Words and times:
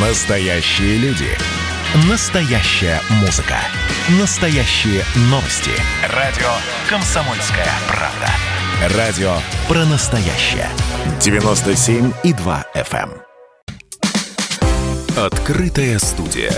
Настоящие 0.00 0.96
люди. 0.98 1.26
Настоящая 2.08 3.00
музыка. 3.20 3.56
Настоящие 4.20 5.02
новости. 5.22 5.72
Радио 6.14 6.46
«Комсомольская 6.88 7.66
правда». 7.88 8.96
Радио 8.96 9.32
про 9.66 9.84
настоящее. 9.86 10.68
97,2 11.18 12.64
FM. 12.76 13.10
эм. 13.10 13.12
Открытая 15.16 15.98
студия. 15.98 16.52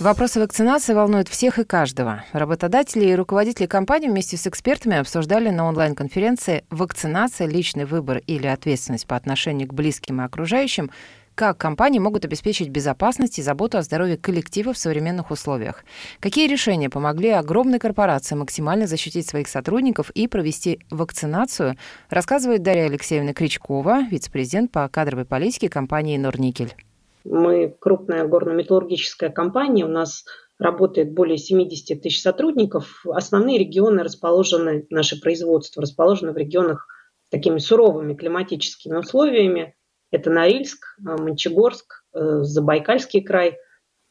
Вопросы 0.00 0.40
вакцинации 0.40 0.94
волнуют 0.94 1.28
всех 1.28 1.60
и 1.60 1.64
каждого. 1.64 2.24
Работодатели 2.32 3.04
и 3.04 3.14
руководители 3.14 3.66
компаний 3.66 4.08
вместе 4.08 4.36
с 4.36 4.48
экспертами 4.48 4.96
обсуждали 4.96 5.50
на 5.50 5.68
онлайн-конференции 5.68 6.64
«Вакцинация. 6.70 7.46
Личный 7.46 7.84
выбор 7.84 8.20
или 8.26 8.48
ответственность 8.48 9.06
по 9.06 9.14
отношению 9.14 9.68
к 9.68 9.74
близким 9.74 10.20
и 10.20 10.24
окружающим» 10.24 10.90
как 11.38 11.56
компании 11.56 12.00
могут 12.00 12.24
обеспечить 12.24 12.68
безопасность 12.68 13.38
и 13.38 13.42
заботу 13.42 13.78
о 13.78 13.82
здоровье 13.82 14.16
коллектива 14.16 14.72
в 14.72 14.78
современных 14.78 15.30
условиях. 15.30 15.84
Какие 16.18 16.48
решения 16.48 16.90
помогли 16.90 17.30
огромной 17.30 17.78
корпорации 17.78 18.34
максимально 18.34 18.88
защитить 18.88 19.28
своих 19.28 19.46
сотрудников 19.46 20.10
и 20.10 20.26
провести 20.26 20.80
вакцинацию, 20.90 21.76
рассказывает 22.10 22.64
Дарья 22.64 22.86
Алексеевна 22.86 23.34
Кричкова, 23.34 24.08
вице-президент 24.10 24.72
по 24.72 24.88
кадровой 24.88 25.26
политике 25.26 25.68
компании 25.68 26.18
«Норникель». 26.18 26.74
Мы 27.22 27.72
крупная 27.78 28.26
горно-металлургическая 28.26 29.30
компания, 29.30 29.84
у 29.84 29.88
нас 29.88 30.24
работает 30.58 31.12
более 31.12 31.38
70 31.38 32.02
тысяч 32.02 32.20
сотрудников. 32.20 33.04
Основные 33.06 33.58
регионы 33.58 34.02
расположены, 34.02 34.88
наше 34.90 35.20
производство 35.20 35.82
расположено 35.82 36.32
в 36.32 36.36
регионах 36.36 36.88
с 37.28 37.30
такими 37.30 37.58
суровыми 37.58 38.14
климатическими 38.14 38.96
условиями. 38.96 39.76
Это 40.10 40.30
Норильск, 40.30 40.96
э, 40.98 41.02
Мончегорск, 41.02 42.04
э, 42.14 42.42
Забайкальский 42.42 43.22
край. 43.22 43.58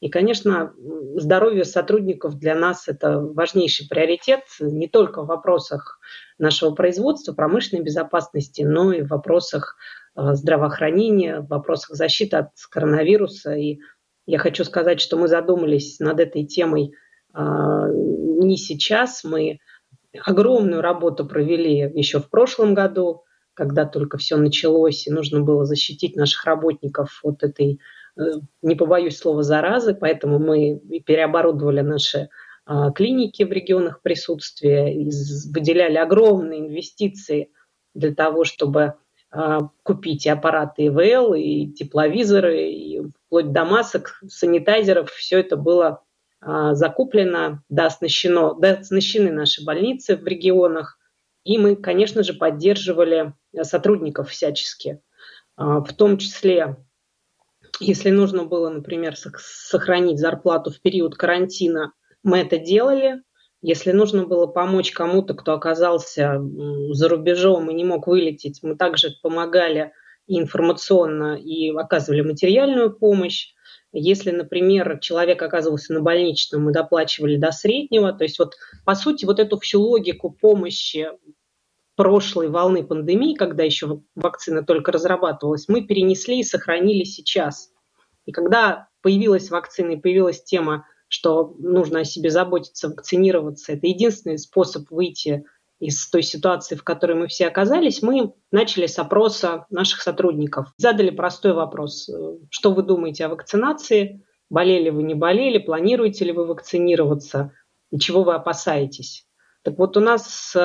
И, 0.00 0.08
конечно, 0.10 0.72
здоровье 1.16 1.64
сотрудников 1.64 2.38
для 2.38 2.54
нас– 2.54 2.84
это 2.86 3.18
важнейший 3.18 3.88
приоритет 3.88 4.42
не 4.60 4.86
только 4.86 5.22
в 5.22 5.26
вопросах 5.26 5.98
нашего 6.38 6.72
производства, 6.72 7.32
промышленной 7.32 7.82
безопасности, 7.82 8.62
но 8.62 8.92
и 8.92 9.02
в 9.02 9.08
вопросах 9.08 9.76
э, 10.14 10.34
здравоохранения, 10.34 11.40
в 11.40 11.48
вопросах 11.48 11.96
защиты 11.96 12.36
от 12.36 12.50
коронавируса. 12.70 13.54
И 13.54 13.80
я 14.26 14.38
хочу 14.38 14.62
сказать, 14.62 15.00
что 15.00 15.16
мы 15.16 15.26
задумались 15.26 15.98
над 15.98 16.20
этой 16.20 16.44
темой 16.44 16.92
не 17.34 18.56
сейчас. 18.56 19.22
Мы 19.22 19.58
огромную 20.24 20.80
работу 20.80 21.26
провели 21.26 21.90
еще 21.94 22.20
в 22.20 22.30
прошлом 22.30 22.74
году 22.74 23.24
когда 23.58 23.84
только 23.86 24.18
все 24.18 24.36
началось, 24.36 25.08
и 25.08 25.10
нужно 25.10 25.40
было 25.40 25.64
защитить 25.64 26.14
наших 26.14 26.44
работников 26.44 27.18
от 27.24 27.42
этой, 27.42 27.80
э, 28.16 28.22
не 28.62 28.76
побоюсь 28.76 29.18
слова, 29.18 29.42
заразы, 29.42 29.94
поэтому 29.94 30.38
мы 30.38 30.80
переоборудовали 31.04 31.80
наши 31.80 32.28
а, 32.66 32.92
клиники 32.92 33.42
в 33.42 33.50
регионах 33.50 34.00
присутствия, 34.00 34.94
выделяли 35.52 35.96
огромные 35.96 36.60
инвестиции 36.60 37.50
для 37.94 38.14
того, 38.14 38.44
чтобы 38.44 38.94
а, 39.32 39.70
купить 39.82 40.26
и 40.26 40.30
аппараты 40.30 40.86
ИВЛ, 40.86 41.34
и 41.34 41.72
тепловизоры, 41.72 42.70
и 42.70 43.02
вплоть 43.26 43.50
до 43.52 43.64
масок, 43.64 44.20
санитайзеров. 44.28 45.10
Все 45.10 45.40
это 45.40 45.56
было 45.56 46.04
а, 46.40 46.74
закуплено, 46.74 47.62
да, 47.68 47.86
оснащено, 47.86 48.54
да, 48.54 48.74
оснащены 48.74 49.32
наши 49.32 49.64
больницы 49.64 50.16
в 50.16 50.24
регионах. 50.26 50.98
И 51.44 51.58
мы, 51.58 51.76
конечно 51.76 52.22
же, 52.22 52.34
поддерживали 52.34 53.32
Э, 53.54 53.64
сотрудников 53.64 54.30
всячески. 54.30 55.00
А, 55.56 55.80
в 55.80 55.92
том 55.94 56.18
числе, 56.18 56.76
если 57.80 58.10
нужно 58.10 58.44
было, 58.44 58.68
например, 58.68 59.16
сохранить 59.16 60.18
зарплату 60.18 60.70
в 60.70 60.80
период 60.80 61.16
карантина, 61.16 61.92
мы 62.22 62.38
это 62.38 62.58
делали. 62.58 63.22
Если 63.60 63.90
нужно 63.90 64.24
было 64.26 64.46
помочь 64.46 64.92
кому-то, 64.92 65.34
кто 65.34 65.52
оказался 65.54 66.40
за 66.92 67.08
рубежом 67.08 67.70
и 67.70 67.74
не 67.74 67.84
мог 67.84 68.06
вылететь, 68.06 68.60
мы 68.62 68.76
также 68.76 69.10
помогали 69.20 69.92
информационно, 70.28 71.36
и 71.36 71.70
оказывали 71.74 72.20
материальную 72.20 72.96
помощь. 72.96 73.54
Если, 73.92 74.30
например, 74.30 74.98
человек 75.00 75.40
оказывался 75.40 75.94
на 75.94 76.00
больничном, 76.00 76.64
мы 76.64 76.72
доплачивали 76.72 77.36
до 77.36 77.52
среднего. 77.52 78.12
То 78.12 78.24
есть 78.24 78.38
вот, 78.38 78.54
по 78.84 78.94
сути, 78.94 79.24
вот 79.24 79.38
эту 79.38 79.58
всю 79.58 79.80
логику 79.80 80.30
помощи 80.30 81.08
прошлой 81.96 82.48
волны 82.48 82.84
пандемии, 82.84 83.34
когда 83.34 83.64
еще 83.64 84.02
вакцина 84.14 84.62
только 84.62 84.92
разрабатывалась, 84.92 85.68
мы 85.68 85.82
перенесли 85.82 86.40
и 86.40 86.44
сохранили 86.44 87.04
сейчас. 87.04 87.72
И 88.24 88.30
когда 88.30 88.88
появилась 89.00 89.50
вакцина 89.50 89.92
и 89.92 90.00
появилась 90.00 90.42
тема, 90.42 90.86
что 91.08 91.56
нужно 91.58 92.00
о 92.00 92.04
себе 92.04 92.30
заботиться, 92.30 92.88
вакцинироваться, 92.88 93.72
это 93.72 93.86
единственный 93.86 94.38
способ 94.38 94.90
выйти 94.90 95.44
из 95.80 96.08
той 96.10 96.22
ситуации, 96.22 96.74
в 96.74 96.84
которой 96.84 97.14
мы 97.14 97.28
все 97.28 97.46
оказались, 97.46 98.02
мы 98.02 98.34
начали 98.50 98.86
с 98.86 98.98
опроса 98.98 99.66
наших 99.70 100.02
сотрудников. 100.02 100.72
Задали 100.76 101.10
простой 101.10 101.52
вопрос. 101.52 102.10
Что 102.50 102.72
вы 102.72 102.82
думаете 102.82 103.26
о 103.26 103.28
вакцинации? 103.28 104.24
Болели 104.50 104.90
вы, 104.90 105.02
не 105.02 105.14
болели? 105.14 105.58
Планируете 105.58 106.24
ли 106.24 106.32
вы 106.32 106.46
вакцинироваться? 106.46 107.52
И 107.90 107.98
чего 107.98 108.22
вы 108.22 108.34
опасаетесь? 108.34 109.26
Так 109.62 109.78
вот, 109.78 109.96
у 109.96 110.00
нас 110.00 110.56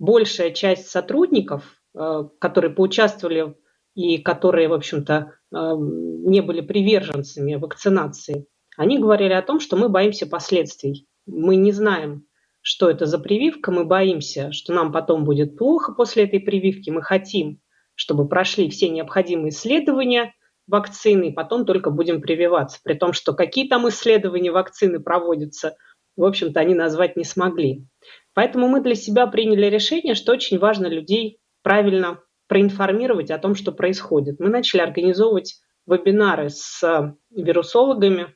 большая 0.00 0.50
часть 0.50 0.88
сотрудников, 0.88 1.76
э, 1.94 2.24
которые 2.40 2.72
поучаствовали 2.74 3.54
и 3.94 4.18
которые, 4.18 4.68
в 4.68 4.72
общем-то, 4.72 5.34
э, 5.52 5.74
не 5.76 6.40
были 6.40 6.62
приверженцами 6.62 7.54
вакцинации, 7.54 8.46
они 8.76 8.98
говорили 8.98 9.34
о 9.34 9.42
том, 9.42 9.60
что 9.60 9.76
мы 9.76 9.88
боимся 9.88 10.26
последствий. 10.26 11.06
Мы 11.26 11.56
не 11.56 11.70
знаем, 11.70 12.24
что 12.62 12.90
это 12.90 13.06
за 13.06 13.18
прививка, 13.18 13.70
мы 13.70 13.84
боимся, 13.84 14.52
что 14.52 14.72
нам 14.72 14.92
потом 14.92 15.24
будет 15.24 15.56
плохо 15.56 15.92
после 15.92 16.24
этой 16.24 16.40
прививки. 16.40 16.90
Мы 16.90 17.02
хотим, 17.02 17.60
чтобы 17.94 18.28
прошли 18.28 18.68
все 18.68 18.88
необходимые 18.88 19.50
исследования 19.50 20.34
вакцины, 20.66 21.28
и 21.28 21.32
потом 21.32 21.64
только 21.66 21.90
будем 21.90 22.20
прививаться. 22.20 22.78
При 22.84 22.94
том, 22.94 23.12
что 23.12 23.32
какие 23.34 23.68
там 23.68 23.88
исследования 23.88 24.52
вакцины 24.52 25.00
проводятся, 25.00 25.76
в 26.16 26.24
общем-то, 26.24 26.60
они 26.60 26.74
назвать 26.74 27.16
не 27.16 27.24
смогли. 27.24 27.86
Поэтому 28.34 28.68
мы 28.68 28.80
для 28.80 28.94
себя 28.94 29.26
приняли 29.26 29.66
решение, 29.66 30.14
что 30.14 30.32
очень 30.32 30.58
важно 30.58 30.86
людей 30.86 31.38
правильно 31.62 32.20
проинформировать 32.46 33.30
о 33.30 33.38
том, 33.38 33.54
что 33.54 33.72
происходит. 33.72 34.38
Мы 34.38 34.48
начали 34.48 34.80
организовывать 34.80 35.60
вебинары 35.86 36.50
с 36.50 36.82
э, 36.82 37.14
вирусологами 37.30 38.34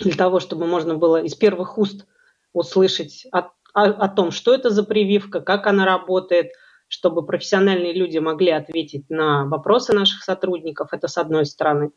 для 0.00 0.12
того, 0.12 0.40
чтобы 0.40 0.66
можно 0.66 0.94
было 0.96 1.22
из 1.22 1.34
первых 1.34 1.78
уст 1.78 2.06
услышать 2.58 3.26
о, 3.32 3.50
о, 3.74 3.84
о 3.84 4.08
том, 4.08 4.30
что 4.30 4.54
это 4.54 4.70
за 4.70 4.84
прививка, 4.84 5.40
как 5.40 5.66
она 5.66 5.84
работает, 5.84 6.52
чтобы 6.88 7.24
профессиональные 7.24 7.92
люди 7.92 8.18
могли 8.18 8.50
ответить 8.50 9.08
на 9.10 9.44
вопросы 9.46 9.92
наших 9.92 10.22
сотрудников. 10.22 10.88
Это 10.92 11.06
с 11.08 11.18
одной 11.18 11.46
стороны. 11.46 11.90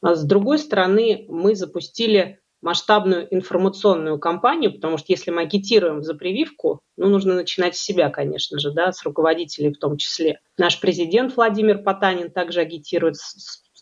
А 0.00 0.14
с 0.14 0.24
другой 0.24 0.58
стороны, 0.58 1.26
мы 1.28 1.54
запустили 1.54 2.40
масштабную 2.62 3.26
информационную 3.34 4.18
кампанию, 4.18 4.72
потому 4.72 4.96
что 4.96 5.06
если 5.08 5.30
мы 5.30 5.42
агитируем 5.42 6.02
за 6.02 6.14
прививку, 6.14 6.80
ну, 6.96 7.08
нужно 7.08 7.34
начинать 7.34 7.76
с 7.76 7.82
себя, 7.82 8.08
конечно 8.08 8.58
же, 8.58 8.70
да, 8.70 8.92
с 8.92 9.02
руководителей 9.02 9.72
в 9.72 9.78
том 9.78 9.96
числе. 9.96 10.40
Наш 10.56 10.80
президент 10.80 11.36
Владимир 11.36 11.82
Потанин 11.82 12.30
также 12.30 12.60
агитирует, 12.60 13.16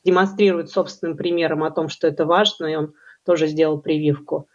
демонстрирует 0.03 0.71
собственным 0.71 1.17
примером 1.17 1.63
о 1.63 1.71
том, 1.71 1.91
что 1.91 2.09
это 2.09 2.25
важно, 2.25 2.67
и 2.67 2.75
он 2.75 2.95
тоже 3.27 3.47
сделал 3.49 3.81
прививку. 3.81 4.49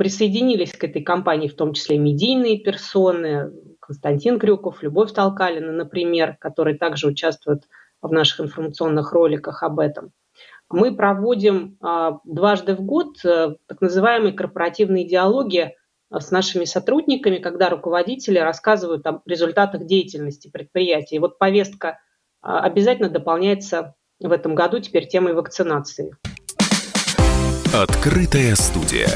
Присоединились 0.00 0.72
к 0.72 0.82
этой 0.82 1.02
кампании 1.02 1.46
в 1.46 1.54
том 1.54 1.74
числе 1.74 1.98
медийные 1.98 2.58
персоны, 2.58 3.52
Константин 3.80 4.38
Крюков, 4.38 4.82
Любовь 4.82 5.12
Толкалина, 5.12 5.72
например, 5.72 6.38
которые 6.40 6.78
также 6.78 7.06
участвуют 7.06 7.64
в 8.00 8.10
наших 8.10 8.40
информационных 8.40 9.12
роликах 9.12 9.62
об 9.62 9.78
этом 9.78 10.12
мы 10.70 10.94
проводим 10.94 11.76
а, 11.80 12.20
дважды 12.24 12.74
в 12.74 12.80
год 12.80 13.16
э, 13.24 13.56
так 13.66 13.80
называемые 13.80 14.32
корпоративные 14.32 15.06
диалоги 15.06 15.74
а, 16.10 16.20
с 16.20 16.30
нашими 16.30 16.64
сотрудниками, 16.64 17.38
когда 17.38 17.68
руководители 17.68 18.38
рассказывают 18.38 19.04
о 19.06 19.20
результатах 19.26 19.84
деятельности 19.84 20.48
предприятия. 20.48 21.16
И 21.16 21.18
вот 21.18 21.38
повестка 21.38 21.98
а, 22.40 22.60
обязательно 22.60 23.10
дополняется 23.10 23.96
в 24.20 24.30
этом 24.30 24.54
году 24.54 24.78
теперь 24.78 25.08
темой 25.08 25.34
вакцинации. 25.34 26.14
Открытая 27.74 28.54
студия. 28.54 29.08